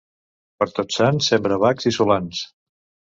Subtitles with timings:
[0.61, 2.41] Per Tots Sants sembra bacs i solans.